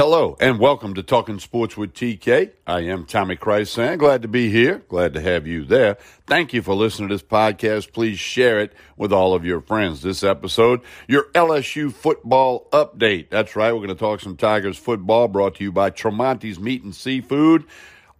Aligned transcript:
Hello 0.00 0.36
and 0.38 0.60
welcome 0.60 0.94
to 0.94 1.02
Talking 1.02 1.40
Sports 1.40 1.76
with 1.76 1.92
TK. 1.92 2.52
I 2.68 2.82
am 2.82 3.04
Tommy 3.04 3.34
Krysan. 3.34 3.98
Glad 3.98 4.22
to 4.22 4.28
be 4.28 4.48
here. 4.48 4.84
Glad 4.88 5.12
to 5.14 5.20
have 5.20 5.44
you 5.44 5.64
there. 5.64 5.96
Thank 6.24 6.52
you 6.52 6.62
for 6.62 6.76
listening 6.76 7.08
to 7.08 7.16
this 7.16 7.22
podcast. 7.24 7.92
Please 7.92 8.16
share 8.16 8.60
it 8.60 8.72
with 8.96 9.12
all 9.12 9.34
of 9.34 9.44
your 9.44 9.60
friends. 9.60 10.02
This 10.02 10.22
episode, 10.22 10.82
your 11.08 11.24
LSU 11.34 11.92
football 11.92 12.68
update. 12.70 13.30
That's 13.30 13.56
right. 13.56 13.72
We're 13.72 13.80
going 13.80 13.88
to 13.88 13.96
talk 13.96 14.20
some 14.20 14.36
Tigers 14.36 14.78
football 14.78 15.26
brought 15.26 15.56
to 15.56 15.64
you 15.64 15.72
by 15.72 15.90
Tremonti's 15.90 16.60
Meat 16.60 16.84
and 16.84 16.94
Seafood. 16.94 17.64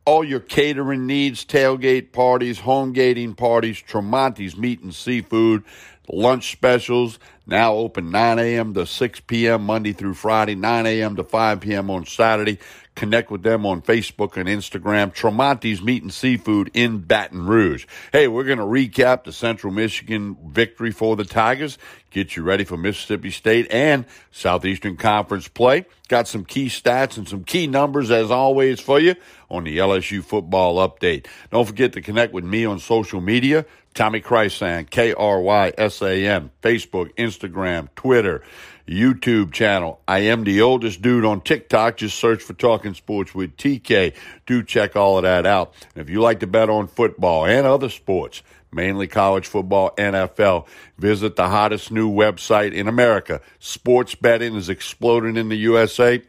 All 0.08 0.24
your 0.24 0.40
catering 0.40 1.06
needs, 1.06 1.44
tailgate 1.44 2.12
parties, 2.12 2.60
home 2.60 2.94
gating 2.94 3.34
parties, 3.34 3.76
Tremonti's 3.76 4.56
Meat 4.56 4.80
and 4.80 4.94
Seafood 4.94 5.64
lunch 6.10 6.52
specials 6.52 7.18
now 7.46 7.74
open 7.74 8.10
9 8.10 8.38
a.m. 8.38 8.74
to 8.74 8.86
6 8.86 9.20
p.m. 9.20 9.64
Monday 9.64 9.92
through 9.92 10.14
Friday, 10.14 10.54
9 10.54 10.86
a.m. 10.86 11.16
to 11.16 11.24
5 11.24 11.60
p.m. 11.60 11.90
on 11.90 12.06
Saturday. 12.06 12.58
Connect 12.98 13.30
with 13.30 13.44
them 13.44 13.64
on 13.64 13.80
Facebook 13.80 14.36
and 14.36 14.48
Instagram. 14.48 15.14
Tremonti's 15.14 15.80
Meat 15.80 16.02
and 16.02 16.12
Seafood 16.12 16.68
in 16.74 16.98
Baton 16.98 17.46
Rouge. 17.46 17.86
Hey, 18.10 18.26
we're 18.26 18.42
going 18.42 18.58
to 18.58 18.64
recap 18.64 19.22
the 19.22 19.30
Central 19.30 19.72
Michigan 19.72 20.36
victory 20.48 20.90
for 20.90 21.14
the 21.14 21.24
Tigers, 21.24 21.78
get 22.10 22.34
you 22.34 22.42
ready 22.42 22.64
for 22.64 22.76
Mississippi 22.76 23.30
State 23.30 23.68
and 23.70 24.04
Southeastern 24.32 24.96
Conference 24.96 25.46
play. 25.46 25.86
Got 26.08 26.26
some 26.26 26.44
key 26.44 26.66
stats 26.66 27.16
and 27.16 27.28
some 27.28 27.44
key 27.44 27.68
numbers 27.68 28.10
as 28.10 28.32
always 28.32 28.80
for 28.80 28.98
you 28.98 29.14
on 29.48 29.62
the 29.62 29.78
LSU 29.78 30.20
football 30.24 30.76
update. 30.76 31.28
Don't 31.52 31.66
forget 31.66 31.92
to 31.92 32.02
connect 32.02 32.32
with 32.32 32.42
me 32.42 32.64
on 32.64 32.80
social 32.80 33.20
media. 33.20 33.64
Tommy 33.94 34.20
Krysan, 34.20 34.88
K 34.88 35.12
R 35.12 35.40
Y 35.40 35.72
S 35.76 36.02
A 36.02 36.26
N, 36.26 36.50
Facebook, 36.62 37.14
Instagram, 37.16 37.88
Twitter, 37.96 38.42
YouTube 38.88 39.52
channel. 39.52 40.00
I 40.08 40.20
am 40.20 40.44
the 40.44 40.62
oldest 40.62 41.02
dude 41.02 41.24
on 41.24 41.40
TikTok. 41.40 41.98
Just 41.98 42.18
search 42.18 42.42
for 42.42 42.54
Talking 42.54 42.94
Sports 42.94 43.34
with 43.34 43.56
TK. 43.56 44.14
Do 44.46 44.62
check 44.62 44.96
all 44.96 45.18
of 45.18 45.24
that 45.24 45.46
out. 45.46 45.74
And 45.94 46.02
if 46.02 46.10
you 46.10 46.20
like 46.20 46.40
to 46.40 46.46
bet 46.46 46.70
on 46.70 46.86
football 46.86 47.44
and 47.44 47.66
other 47.66 47.88
sports, 47.88 48.42
mainly 48.72 49.06
college 49.06 49.46
football, 49.46 49.94
NFL, 49.96 50.66
visit 50.98 51.36
the 51.36 51.48
hottest 51.48 51.90
new 51.90 52.10
website 52.10 52.72
in 52.72 52.88
America. 52.88 53.40
Sports 53.58 54.14
betting 54.14 54.54
is 54.54 54.68
exploding 54.68 55.36
in 55.36 55.48
the 55.48 55.56
USA 55.56 56.22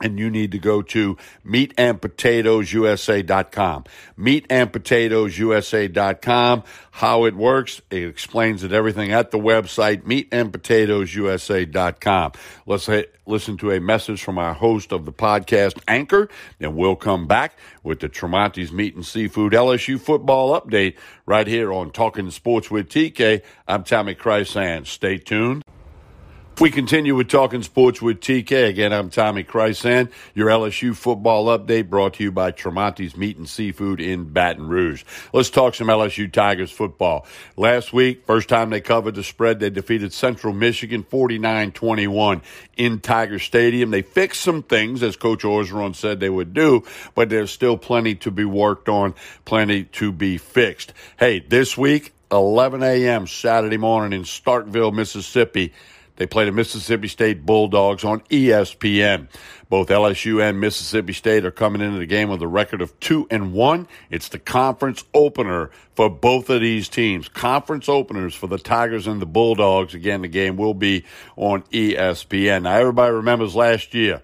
and 0.00 0.18
you 0.18 0.30
need 0.30 0.52
to 0.52 0.58
go 0.58 0.80
to 0.82 1.16
meatandpotatoesusa.com. 1.46 3.84
Meatandpotatoesusa.com. 4.18 6.62
How 6.90 7.24
it 7.26 7.36
works, 7.36 7.80
it 7.90 8.04
explains 8.04 8.64
it 8.64 8.72
everything 8.72 9.12
at 9.12 9.30
the 9.30 9.38
website, 9.38 10.02
meatandpotatoesusa.com. 10.02 12.32
Let's 12.66 12.90
listen 13.26 13.56
to 13.58 13.70
a 13.70 13.78
message 13.80 14.22
from 14.22 14.38
our 14.38 14.54
host 14.54 14.90
of 14.92 15.04
the 15.04 15.12
podcast, 15.12 15.78
Anchor, 15.86 16.28
and 16.58 16.74
we'll 16.74 16.96
come 16.96 17.28
back 17.28 17.56
with 17.84 18.00
the 18.00 18.08
Tremonti's 18.08 18.72
Meat 18.72 18.96
and 18.96 19.06
Seafood 19.06 19.52
LSU 19.52 20.00
football 20.00 20.60
update 20.60 20.96
right 21.24 21.46
here 21.46 21.72
on 21.72 21.92
Talking 21.92 22.30
Sports 22.30 22.68
with 22.70 22.88
TK. 22.88 23.42
I'm 23.68 23.84
Tommy 23.84 24.16
Krysan. 24.16 24.84
Stay 24.86 25.18
tuned. 25.18 25.62
We 26.60 26.72
continue 26.72 27.14
with 27.14 27.28
Talking 27.28 27.62
Sports 27.62 28.02
with 28.02 28.18
TK. 28.18 28.68
Again, 28.68 28.92
I'm 28.92 29.10
Tommy 29.10 29.44
Krysan, 29.44 30.10
your 30.34 30.48
LSU 30.48 30.92
football 30.92 31.46
update 31.56 31.88
brought 31.88 32.14
to 32.14 32.24
you 32.24 32.32
by 32.32 32.50
Tremonti's 32.50 33.16
Meat 33.16 33.36
and 33.36 33.48
Seafood 33.48 34.00
in 34.00 34.24
Baton 34.32 34.66
Rouge. 34.66 35.04
Let's 35.32 35.50
talk 35.50 35.76
some 35.76 35.86
LSU 35.86 36.32
Tigers 36.32 36.72
football. 36.72 37.26
Last 37.56 37.92
week, 37.92 38.26
first 38.26 38.48
time 38.48 38.70
they 38.70 38.80
covered 38.80 39.14
the 39.14 39.22
spread, 39.22 39.60
they 39.60 39.70
defeated 39.70 40.12
Central 40.12 40.52
Michigan 40.52 41.04
49-21 41.04 42.42
in 42.76 42.98
Tiger 42.98 43.38
Stadium. 43.38 43.92
They 43.92 44.02
fixed 44.02 44.40
some 44.40 44.64
things, 44.64 45.04
as 45.04 45.14
Coach 45.14 45.44
Orgeron 45.44 45.94
said 45.94 46.18
they 46.18 46.28
would 46.28 46.54
do, 46.54 46.82
but 47.14 47.28
there's 47.28 47.52
still 47.52 47.78
plenty 47.78 48.16
to 48.16 48.32
be 48.32 48.44
worked 48.44 48.88
on, 48.88 49.14
plenty 49.44 49.84
to 49.84 50.10
be 50.10 50.38
fixed. 50.38 50.92
Hey, 51.20 51.38
this 51.38 51.78
week, 51.78 52.14
11 52.32 52.82
a.m. 52.82 53.28
Saturday 53.28 53.76
morning 53.76 54.18
in 54.18 54.24
Starkville, 54.24 54.92
Mississippi, 54.92 55.72
they 56.18 56.26
play 56.26 56.44
the 56.44 56.52
Mississippi 56.52 57.06
State 57.06 57.46
Bulldogs 57.46 58.04
on 58.04 58.20
ESPN. 58.22 59.28
Both 59.68 59.88
LSU 59.88 60.42
and 60.42 60.60
Mississippi 60.60 61.12
State 61.12 61.44
are 61.44 61.52
coming 61.52 61.80
into 61.80 61.98
the 61.98 62.06
game 62.06 62.28
with 62.28 62.42
a 62.42 62.48
record 62.48 62.82
of 62.82 62.98
two 62.98 63.28
and 63.30 63.52
one. 63.52 63.86
It's 64.10 64.28
the 64.28 64.40
conference 64.40 65.04
opener 65.14 65.70
for 65.94 66.10
both 66.10 66.50
of 66.50 66.60
these 66.60 66.88
teams. 66.88 67.28
Conference 67.28 67.88
openers 67.88 68.34
for 68.34 68.48
the 68.48 68.58
Tigers 68.58 69.06
and 69.06 69.22
the 69.22 69.26
Bulldogs. 69.26 69.94
Again, 69.94 70.22
the 70.22 70.28
game 70.28 70.56
will 70.56 70.74
be 70.74 71.04
on 71.36 71.62
ESPN. 71.64 72.62
Now, 72.62 72.74
everybody 72.74 73.12
remembers 73.12 73.54
last 73.54 73.94
year 73.94 74.20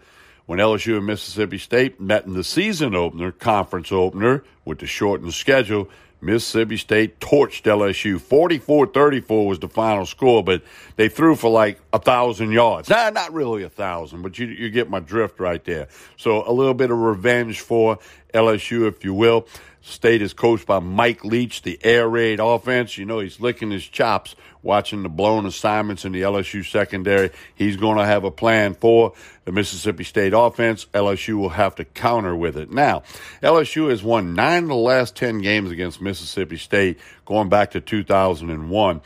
when 0.47 0.59
LSU 0.59 0.97
and 0.97 1.06
Mississippi 1.06 1.59
State 1.59 2.00
met 2.00 2.27
in 2.27 2.34
the 2.34 2.44
season 2.44 2.97
opener, 2.97 3.31
conference 3.31 3.93
opener, 3.93 4.43
with 4.65 4.81
the 4.81 4.87
shortened 4.87 5.33
schedule. 5.33 5.88
Mississippi 6.24 6.76
State 6.76 7.20
torched 7.20 7.62
LSU. 7.62 8.18
44-34 8.18 9.46
was 9.46 9.58
the 9.58 9.68
final 9.68 10.06
score, 10.06 10.42
but 10.42 10.62
they 10.96 11.08
threw 11.08 11.36
for 11.36 11.50
like 11.50 11.80
a 11.92 11.98
thousand 11.98 12.52
yards. 12.52 12.88
Nah, 12.88 13.10
not 13.10 13.32
really 13.32 13.62
a 13.62 13.68
thousand, 13.68 14.22
but 14.22 14.38
you, 14.38 14.46
you 14.46 14.70
get 14.70 14.88
my 14.88 15.00
drift 15.00 15.38
right 15.38 15.62
there. 15.64 15.88
So 16.16 16.48
a 16.48 16.52
little 16.52 16.74
bit 16.74 16.90
of 16.90 16.98
revenge 16.98 17.60
for 17.60 17.98
LSU, 18.32 18.88
if 18.88 19.04
you 19.04 19.14
will. 19.14 19.46
State 19.86 20.22
is 20.22 20.32
coached 20.32 20.66
by 20.66 20.78
Mike 20.78 21.26
Leach, 21.26 21.60
the 21.60 21.78
air 21.84 22.08
raid 22.08 22.41
offense. 22.41 22.96
You 22.96 23.04
know, 23.04 23.18
he's 23.18 23.38
licking 23.38 23.70
his 23.70 23.84
chops 23.84 24.34
watching 24.62 25.02
the 25.02 25.10
blown 25.10 25.44
assignments 25.44 26.06
in 26.06 26.12
the 26.12 26.22
LSU 26.22 26.64
secondary. 26.64 27.30
He's 27.54 27.76
going 27.76 27.98
to 27.98 28.06
have 28.06 28.24
a 28.24 28.30
plan 28.30 28.74
for 28.74 29.12
the 29.44 29.52
Mississippi 29.52 30.04
State 30.04 30.32
offense. 30.32 30.86
LSU 30.94 31.36
will 31.36 31.50
have 31.50 31.74
to 31.74 31.84
counter 31.84 32.34
with 32.34 32.56
it. 32.56 32.72
Now, 32.72 33.02
LSU 33.42 33.91
has 33.91 34.02
won 34.02 34.34
nine 34.34 34.62
of 34.64 34.68
the 34.70 34.74
last 34.74 35.16
10 35.16 35.42
games 35.42 35.70
against 35.70 36.00
Mississippi 36.00 36.13
State 36.14 36.98
going 37.25 37.48
back 37.48 37.72
to 37.72 37.80
2001. 37.80 39.00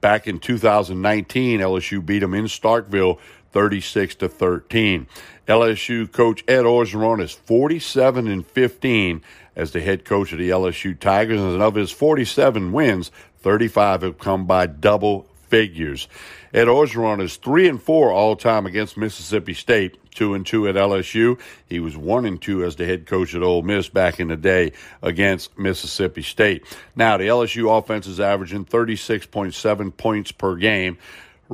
Back 0.00 0.26
in 0.26 0.38
2019, 0.38 1.60
LSU 1.60 2.04
beat 2.04 2.18
them 2.18 2.34
in 2.34 2.44
Starkville 2.44 3.18
36 3.52 4.16
to 4.16 4.28
13. 4.28 5.06
LSU 5.46 6.10
coach 6.10 6.44
Ed 6.48 6.64
Orgeron 6.64 7.22
is 7.22 7.32
47 7.32 8.26
and 8.26 8.46
15 8.46 9.22
as 9.56 9.70
the 9.70 9.80
head 9.80 10.04
coach 10.04 10.32
of 10.32 10.38
the 10.38 10.50
LSU 10.50 10.98
Tigers, 10.98 11.40
and 11.40 11.62
of 11.62 11.76
his 11.76 11.92
47 11.92 12.72
wins, 12.72 13.10
35 13.38 14.02
have 14.02 14.18
come 14.18 14.46
by 14.46 14.66
double 14.66 15.26
figures. 15.54 16.08
Ed 16.52 16.66
Orgeron 16.66 17.22
is 17.22 17.36
three 17.36 17.68
and 17.68 17.80
four 17.80 18.10
all 18.10 18.34
time 18.34 18.66
against 18.66 18.96
Mississippi 18.96 19.54
State, 19.54 19.96
two 20.10 20.34
and 20.34 20.44
two 20.44 20.66
at 20.66 20.74
LSU. 20.74 21.38
He 21.68 21.78
was 21.78 21.96
one 21.96 22.26
and 22.26 22.42
two 22.42 22.64
as 22.64 22.74
the 22.74 22.84
head 22.84 23.06
coach 23.06 23.36
at 23.36 23.42
Ole 23.44 23.62
Miss 23.62 23.88
back 23.88 24.18
in 24.18 24.26
the 24.26 24.36
day 24.36 24.72
against 25.00 25.56
Mississippi 25.56 26.22
State. 26.22 26.64
Now 26.96 27.16
the 27.18 27.28
LSU 27.28 27.78
offense 27.78 28.08
is 28.08 28.18
averaging 28.18 28.64
36.7 28.64 29.96
points 29.96 30.32
per 30.32 30.56
game. 30.56 30.98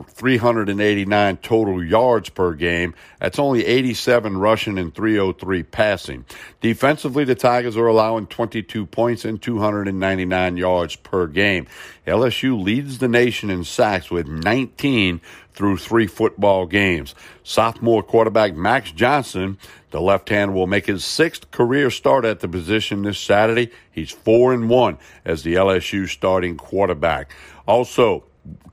389 0.08 1.36
total 1.38 1.84
yards 1.84 2.28
per 2.28 2.54
game. 2.54 2.94
That's 3.18 3.38
only 3.38 3.66
87 3.66 4.36
rushing 4.36 4.78
and 4.78 4.94
303 4.94 5.62
passing. 5.64 6.24
Defensively, 6.60 7.24
the 7.24 7.34
Tigers 7.34 7.76
are 7.76 7.86
allowing 7.86 8.26
22 8.26 8.86
points 8.86 9.24
and 9.24 9.40
299 9.42 10.56
yards 10.56 10.96
per 10.96 11.26
game. 11.26 11.66
LSU 12.06 12.62
leads 12.62 12.98
the 12.98 13.08
nation 13.08 13.50
in 13.50 13.64
sacks 13.64 14.10
with 14.10 14.28
19 14.28 15.20
through 15.52 15.76
three 15.76 16.06
football 16.06 16.66
games. 16.66 17.14
Sophomore 17.42 18.02
quarterback 18.02 18.54
Max 18.54 18.92
Johnson, 18.92 19.58
the 19.90 20.00
left 20.00 20.28
hand, 20.28 20.54
will 20.54 20.66
make 20.66 20.86
his 20.86 21.04
sixth 21.04 21.50
career 21.50 21.90
start 21.90 22.24
at 22.24 22.40
the 22.40 22.48
position 22.48 23.02
this 23.02 23.18
Saturday. 23.18 23.70
He's 23.90 24.10
four 24.10 24.54
and 24.54 24.70
one 24.70 24.98
as 25.24 25.42
the 25.42 25.54
LSU 25.54 26.08
starting 26.08 26.56
quarterback. 26.56 27.32
Also, 27.66 28.24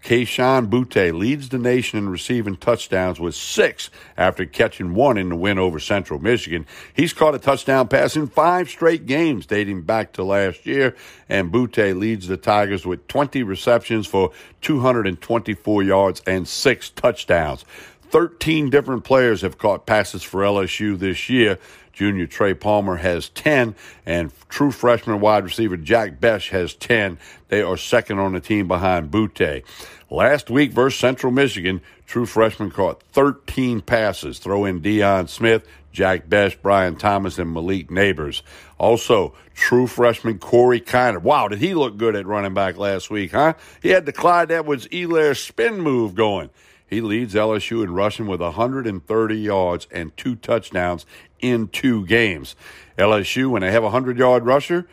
Kayshon 0.03 0.69
Boutte 0.69 1.13
leads 1.13 1.49
the 1.49 1.57
nation 1.57 1.99
in 1.99 2.09
receiving 2.09 2.55
touchdowns 2.55 3.19
with 3.19 3.35
six 3.35 3.89
after 4.15 4.45
catching 4.45 4.93
one 4.93 5.17
in 5.17 5.29
the 5.29 5.35
win 5.35 5.59
over 5.59 5.79
Central 5.79 6.19
Michigan. 6.19 6.65
He's 6.93 7.13
caught 7.13 7.35
a 7.35 7.39
touchdown 7.39 7.87
pass 7.87 8.15
in 8.15 8.27
five 8.27 8.69
straight 8.69 9.05
games 9.05 9.45
dating 9.45 9.81
back 9.81 10.13
to 10.13 10.23
last 10.23 10.65
year, 10.65 10.95
and 11.27 11.51
Boutte 11.51 11.97
leads 11.97 12.27
the 12.27 12.37
Tigers 12.37 12.85
with 12.85 13.07
20 13.07 13.43
receptions 13.43 14.07
for 14.07 14.31
224 14.61 15.83
yards 15.83 16.21
and 16.25 16.47
six 16.47 16.89
touchdowns. 16.89 17.65
13 18.09 18.69
different 18.69 19.03
players 19.03 19.41
have 19.41 19.57
caught 19.57 19.85
passes 19.85 20.23
for 20.23 20.41
LSU 20.41 20.97
this 20.97 21.29
year. 21.29 21.57
Junior 21.93 22.27
Trey 22.27 22.53
Palmer 22.53 22.97
has 22.97 23.29
10, 23.29 23.73
and 24.05 24.31
true 24.49 24.69
freshman 24.69 25.19
wide 25.19 25.43
receiver 25.43 25.77
Jack 25.77 26.19
Bech 26.19 26.49
has 26.49 26.75
10. 26.75 27.17
They 27.47 27.63
are 27.63 27.75
second 27.75 28.19
on 28.19 28.33
the 28.33 28.39
team 28.39 28.67
behind 28.67 29.09
Boutte. 29.09 29.63
Last 30.11 30.51
week 30.51 30.71
versus 30.71 30.99
Central 30.99 31.33
Michigan, 31.33 31.81
true 32.05 32.27
freshman 32.27 32.69
caught 32.69 33.01
13 33.13 33.81
passes. 33.81 34.37
Throw 34.37 34.63
in 34.65 34.79
Deion 34.79 35.27
Smith, 35.27 35.67
Jack 35.91 36.29
Bech, 36.29 36.61
Brian 36.61 36.95
Thomas, 36.95 37.39
and 37.39 37.51
Malik 37.51 37.87
Nabers. 37.87 38.43
Also, 38.77 39.33
true 39.55 39.87
freshman 39.87 40.37
Corey 40.37 40.79
Kiner. 40.79 41.19
Wow, 41.19 41.47
did 41.47 41.57
he 41.57 41.73
look 41.73 41.97
good 41.97 42.15
at 42.15 42.27
running 42.27 42.53
back 42.53 42.77
last 42.77 43.09
week, 43.09 43.31
huh? 43.31 43.55
He 43.81 43.89
had 43.89 44.05
the 44.05 44.13
Clyde 44.13 44.51
Edwards-Helaire 44.51 45.35
spin 45.35 45.81
move 45.81 46.13
going. 46.13 46.51
He 46.87 47.01
leads 47.01 47.35
LSU 47.35 47.83
in 47.83 47.93
rushing 47.93 48.27
with 48.27 48.39
130 48.39 49.35
yards 49.37 49.87
and 49.91 50.15
two 50.15 50.35
touchdowns 50.35 51.05
in 51.39 51.67
two 51.67 52.05
games. 52.05 52.55
LSU, 52.97 53.49
when 53.49 53.61
they 53.61 53.71
have 53.71 53.83
a 53.83 53.87
100 53.87 54.17
yard 54.17 54.45
rusher, 54.45 54.87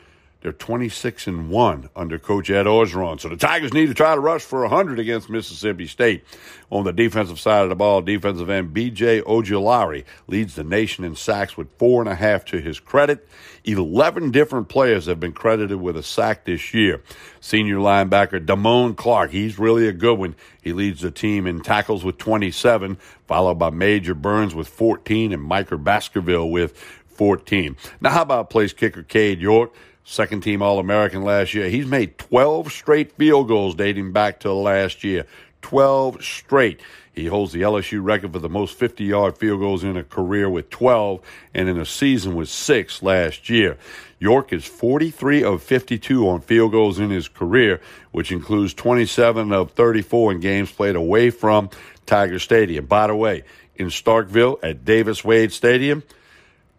they're 0.44 0.52
26 0.52 1.26
and 1.26 1.49
1 1.49 1.88
under 1.96 2.19
Coach 2.19 2.50
Ed 2.50 2.67
Orgeron. 2.67 3.19
So 3.19 3.31
the 3.31 3.37
Tigers 3.37 3.73
need 3.73 3.87
to 3.87 3.94
try 3.94 4.14
to 4.14 4.20
rush 4.20 4.43
for 4.43 4.61
100 4.61 4.99
against 4.99 5.31
Mississippi 5.31 5.87
State. 5.87 6.23
On 6.70 6.85
the 6.85 6.93
defensive 6.93 7.41
side 7.41 7.62
of 7.62 7.70
the 7.70 7.75
ball, 7.75 8.02
defensive 8.02 8.50
end 8.50 8.75
BJ 8.76 9.23
Ojulari 9.23 10.05
leads 10.26 10.55
the 10.55 10.62
nation 10.62 11.02
in 11.02 11.17
sacks 11.17 11.56
with 11.56 11.70
four 11.79 12.02
and 12.02 12.11
a 12.11 12.14
half 12.14 12.44
to 12.44 12.61
his 12.61 12.79
credit. 12.79 13.26
11 13.64 14.32
different 14.32 14.69
players 14.69 15.06
have 15.06 15.19
been 15.19 15.32
credited 15.32 15.81
with 15.81 15.96
a 15.96 16.02
sack 16.02 16.44
this 16.44 16.75
year. 16.75 17.02
Senior 17.41 17.79
linebacker 17.79 18.44
Damone 18.44 18.94
Clark, 18.94 19.31
he's 19.31 19.58
really 19.58 19.88
a 19.88 19.93
good 19.93 20.19
one. 20.19 20.37
He 20.61 20.75
leads 20.75 21.00
the 21.00 21.11
team 21.11 21.46
in 21.46 21.62
tackles 21.62 22.05
with 22.05 22.19
27, 22.19 22.99
followed 23.26 23.55
by 23.55 23.70
Major 23.70 24.14
Burns 24.14 24.55
with 24.55 24.69
14 24.69 25.32
and 25.32 25.43
Micah 25.43 25.79
Baskerville 25.79 26.50
with 26.50 26.76
14. 27.06 27.76
Now, 28.02 28.11
how 28.11 28.20
about 28.20 28.50
place 28.50 28.75
kicker 28.75 29.02
Cade 29.02 29.41
York? 29.41 29.73
Second 30.04 30.42
team 30.42 30.62
All 30.62 30.78
American 30.78 31.22
last 31.22 31.54
year. 31.54 31.68
He's 31.68 31.86
made 31.86 32.18
12 32.18 32.70
straight 32.70 33.12
field 33.12 33.48
goals 33.48 33.74
dating 33.74 34.12
back 34.12 34.40
to 34.40 34.52
last 34.52 35.02
year. 35.02 35.26
12 35.62 36.22
straight. 36.22 36.80
He 37.14 37.26
holds 37.26 37.52
the 37.52 37.62
LSU 37.62 38.04
record 38.04 38.32
for 38.32 38.38
the 38.38 38.48
most 38.48 38.76
50 38.76 39.04
yard 39.04 39.38
field 39.38 39.60
goals 39.60 39.82
in 39.82 39.96
a 39.96 40.04
career 40.04 40.50
with 40.50 40.68
12 40.68 41.20
and 41.54 41.68
in 41.68 41.78
a 41.78 41.86
season 41.86 42.34
with 42.34 42.48
six 42.48 43.02
last 43.02 43.48
year. 43.48 43.78
York 44.18 44.52
is 44.52 44.64
43 44.64 45.42
of 45.44 45.62
52 45.62 46.28
on 46.28 46.40
field 46.40 46.72
goals 46.72 46.98
in 46.98 47.10
his 47.10 47.28
career, 47.28 47.80
which 48.10 48.32
includes 48.32 48.74
27 48.74 49.52
of 49.52 49.70
34 49.72 50.32
in 50.32 50.40
games 50.40 50.70
played 50.70 50.96
away 50.96 51.30
from 51.30 51.70
Tiger 52.04 52.38
Stadium. 52.38 52.86
By 52.86 53.06
the 53.06 53.16
way, 53.16 53.44
in 53.76 53.88
Starkville 53.88 54.58
at 54.62 54.84
Davis 54.84 55.24
Wade 55.24 55.52
Stadium, 55.52 56.02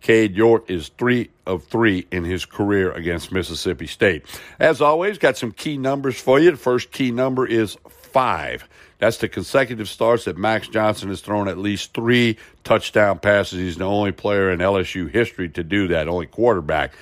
Cade 0.06 0.36
York 0.36 0.70
is 0.70 0.90
three 0.90 1.32
of 1.48 1.64
three 1.64 2.06
in 2.12 2.26
his 2.26 2.46
career 2.46 2.92
against 2.92 3.32
Mississippi 3.32 3.88
State. 3.88 4.24
As 4.60 4.80
always, 4.80 5.18
got 5.18 5.36
some 5.36 5.52
key 5.52 5.80
numbers 5.80 6.22
for 6.22 6.40
you. 6.40 6.52
The 6.52 6.58
first 6.58 6.92
key 6.92 7.10
number 7.10 7.48
is 7.48 7.76
five. 7.90 8.70
That's 9.00 9.18
the 9.18 9.28
consecutive 9.28 9.90
starts 9.90 10.26
that 10.26 10.38
Max 10.38 10.68
Johnson 10.68 11.10
has 11.10 11.22
thrown 11.22 11.48
at 11.48 11.58
least 11.58 11.96
three 11.96 12.38
touchdown 12.64 13.18
passes. 13.18 13.58
He's 13.58 13.78
the 13.78 13.86
only 13.86 14.12
player 14.12 14.52
in 14.52 14.60
LSU 14.60 15.10
history 15.10 15.50
to 15.50 15.64
do 15.64 15.88
that, 15.88 16.08
only 16.08 16.28
quarterback. 16.28 16.94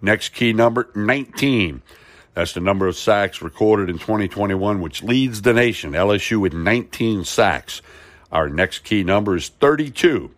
Next 0.00 0.28
key 0.28 0.52
number, 0.52 0.88
19. 0.94 1.82
That's 2.34 2.52
the 2.52 2.60
number 2.60 2.86
of 2.86 2.94
sacks 2.94 3.42
recorded 3.42 3.90
in 3.90 3.98
2021, 3.98 4.80
which 4.80 5.02
leads 5.02 5.42
the 5.42 5.52
nation. 5.52 5.94
LSU 5.94 6.40
with 6.40 6.52
19 6.52 7.24
sacks. 7.24 7.82
Our 8.30 8.48
next 8.48 8.84
key 8.84 9.02
number 9.02 9.34
is 9.34 9.48
32. 9.48 10.30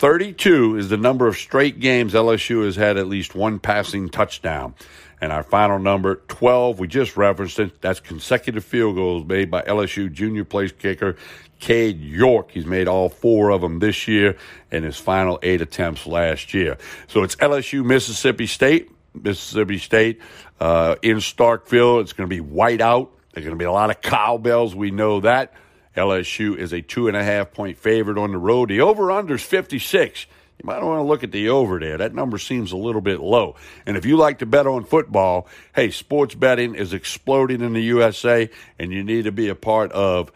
32 0.00 0.78
is 0.78 0.88
the 0.88 0.96
number 0.96 1.26
of 1.26 1.36
straight 1.36 1.78
games 1.78 2.14
LSU 2.14 2.64
has 2.64 2.74
had 2.74 2.96
at 2.96 3.06
least 3.06 3.34
one 3.34 3.58
passing 3.58 4.08
touchdown. 4.08 4.74
And 5.20 5.30
our 5.30 5.42
final 5.42 5.78
number, 5.78 6.22
12, 6.28 6.78
we 6.78 6.88
just 6.88 7.18
referenced 7.18 7.58
it. 7.58 7.82
That's 7.82 8.00
consecutive 8.00 8.64
field 8.64 8.94
goals 8.94 9.26
made 9.26 9.50
by 9.50 9.60
LSU 9.60 10.10
junior 10.10 10.46
place 10.46 10.72
kicker 10.72 11.16
Cade 11.58 12.00
York. 12.00 12.50
He's 12.50 12.64
made 12.64 12.88
all 12.88 13.10
four 13.10 13.50
of 13.50 13.60
them 13.60 13.78
this 13.78 14.08
year 14.08 14.38
in 14.70 14.84
his 14.84 14.96
final 14.96 15.38
eight 15.42 15.60
attempts 15.60 16.06
last 16.06 16.54
year. 16.54 16.78
So 17.06 17.22
it's 17.22 17.36
LSU, 17.36 17.84
Mississippi 17.84 18.46
State. 18.46 18.90
Mississippi 19.12 19.76
State 19.76 20.22
uh, 20.60 20.96
in 21.02 21.18
Starkville. 21.18 22.00
It's 22.00 22.14
going 22.14 22.26
to 22.26 22.34
be 22.34 22.40
white 22.40 22.80
out. 22.80 23.10
There's 23.34 23.44
going 23.44 23.54
to 23.54 23.62
be 23.62 23.66
a 23.66 23.72
lot 23.72 23.90
of 23.90 24.00
cowbells. 24.00 24.74
We 24.74 24.92
know 24.92 25.20
that. 25.20 25.52
LSU 25.96 26.56
is 26.56 26.72
a 26.72 26.82
two 26.82 27.08
and 27.08 27.16
a 27.16 27.24
half 27.24 27.52
point 27.52 27.78
favorite 27.78 28.18
on 28.18 28.30
the 28.32 28.38
road. 28.38 28.68
The 28.68 28.80
over 28.80 29.10
under 29.10 29.34
is 29.34 29.42
56. 29.42 30.26
You 30.58 30.66
might 30.66 30.82
want 30.82 30.98
to 30.98 31.04
look 31.04 31.24
at 31.24 31.32
the 31.32 31.48
over 31.48 31.78
there. 31.78 31.96
That 31.96 32.14
number 32.14 32.36
seems 32.36 32.72
a 32.72 32.76
little 32.76 33.00
bit 33.00 33.20
low. 33.20 33.56
And 33.86 33.96
if 33.96 34.04
you 34.04 34.18
like 34.18 34.40
to 34.40 34.46
bet 34.46 34.66
on 34.66 34.84
football, 34.84 35.48
hey, 35.74 35.90
sports 35.90 36.34
betting 36.34 36.74
is 36.74 36.92
exploding 36.92 37.62
in 37.62 37.72
the 37.72 37.80
USA, 37.80 38.50
and 38.78 38.92
you 38.92 39.02
need 39.02 39.24
to 39.24 39.32
be 39.32 39.48
a 39.48 39.54
part 39.54 39.90
of 39.92 40.30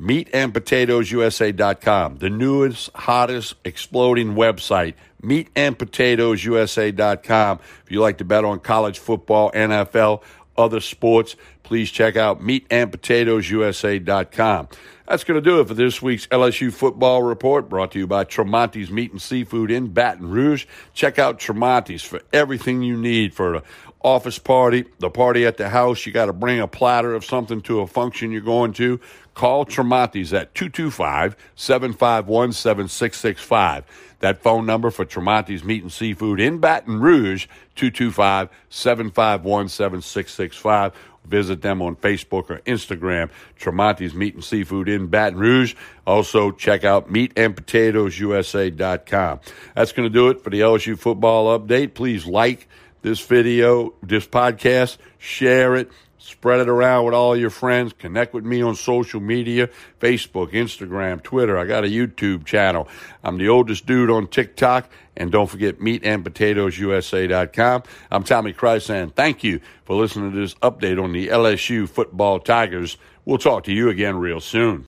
meatandpotatoesusa.com, 0.00 2.16
the 2.16 2.30
newest, 2.30 2.90
hottest, 2.94 3.54
exploding 3.64 4.34
website, 4.34 4.94
meatandpotatoesusa.com. 5.22 7.58
If 7.84 7.90
you 7.90 8.00
like 8.00 8.18
to 8.18 8.24
bet 8.24 8.44
on 8.44 8.60
college 8.60 8.98
football, 8.98 9.50
NFL, 9.52 10.22
other 10.58 10.80
sports, 10.80 11.36
please 11.62 11.90
check 11.90 12.16
out 12.16 12.42
meatandpotatoesusa.com. 12.42 14.68
That's 15.08 15.24
going 15.24 15.42
to 15.42 15.50
do 15.50 15.60
it 15.60 15.68
for 15.68 15.72
this 15.72 16.02
week's 16.02 16.26
LSU 16.26 16.70
football 16.70 17.22
report 17.22 17.70
brought 17.70 17.92
to 17.92 17.98
you 17.98 18.06
by 18.06 18.24
Tremonti's 18.24 18.90
Meat 18.90 19.10
and 19.10 19.22
Seafood 19.22 19.70
in 19.70 19.88
Baton 19.88 20.28
Rouge. 20.28 20.66
Check 20.92 21.18
out 21.18 21.38
Tremonti's 21.38 22.02
for 22.02 22.20
everything 22.30 22.82
you 22.82 22.94
need 22.94 23.32
for 23.32 23.54
an 23.54 23.62
office 24.02 24.38
party, 24.38 24.84
the 24.98 25.08
party 25.08 25.46
at 25.46 25.56
the 25.56 25.70
house. 25.70 26.04
You 26.04 26.12
got 26.12 26.26
to 26.26 26.34
bring 26.34 26.60
a 26.60 26.68
platter 26.68 27.14
of 27.14 27.24
something 27.24 27.62
to 27.62 27.80
a 27.80 27.86
function 27.86 28.32
you're 28.32 28.42
going 28.42 28.74
to. 28.74 29.00
Call 29.38 29.64
Tremonti's 29.64 30.34
at 30.34 30.54
225 30.56 31.36
751 31.54 32.52
7665. 32.52 33.84
That 34.18 34.42
phone 34.42 34.66
number 34.66 34.90
for 34.90 35.04
Tremonti's 35.04 35.62
Meat 35.62 35.82
and 35.82 35.92
Seafood 35.92 36.40
in 36.40 36.58
Baton 36.58 36.98
Rouge, 36.98 37.46
225 37.76 38.48
751 38.68 39.68
7665 39.68 40.92
Visit 41.24 41.62
them 41.62 41.80
on 41.82 41.94
Facebook 41.94 42.50
or 42.50 42.58
Instagram, 42.66 43.30
Tremonti's 43.60 44.12
Meat 44.12 44.34
and 44.34 44.42
Seafood 44.42 44.88
in 44.88 45.06
Baton 45.06 45.38
Rouge. 45.38 45.76
Also, 46.04 46.50
check 46.50 46.82
out 46.82 47.08
meatandpotatoesusa.com. 47.08 49.40
That's 49.76 49.92
going 49.92 50.08
to 50.08 50.12
do 50.12 50.30
it 50.30 50.42
for 50.42 50.50
the 50.50 50.62
LSU 50.62 50.98
football 50.98 51.56
update. 51.56 51.94
Please 51.94 52.26
like 52.26 52.66
this 53.02 53.20
video, 53.20 53.94
this 54.02 54.26
podcast, 54.26 54.96
share 55.18 55.76
it, 55.76 55.92
spread 56.18 56.60
it 56.60 56.68
around 56.68 57.06
with 57.06 57.14
all 57.14 57.36
your 57.36 57.50
friends. 57.50 57.92
Connect 57.92 58.34
with 58.34 58.44
me 58.44 58.60
on 58.62 58.74
social 58.74 59.20
media 59.20 59.68
Facebook, 60.00 60.52
Instagram, 60.52 61.22
Twitter. 61.22 61.56
I 61.58 61.64
got 61.64 61.84
a 61.84 61.88
YouTube 61.88 62.44
channel. 62.44 62.88
I'm 63.24 63.38
the 63.38 63.48
oldest 63.48 63.86
dude 63.86 64.10
on 64.10 64.26
TikTok 64.26 64.90
and 65.16 65.32
don't 65.32 65.48
forget 65.48 65.80
meatandpotatoesusa.com. 65.80 67.82
I'm 68.10 68.24
Tommy 68.24 68.52
Krysan 68.52 69.14
thank 69.14 69.44
you 69.44 69.60
for 69.84 69.96
listening 69.96 70.32
to 70.32 70.38
this 70.38 70.54
update 70.56 71.00
on 71.02 71.12
the 71.12 71.28
LSU 71.28 71.88
football 71.88 72.40
Tigers. 72.40 72.98
We'll 73.24 73.38
talk 73.38 73.64
to 73.64 73.72
you 73.72 73.88
again 73.90 74.16
real 74.16 74.40
soon. 74.40 74.87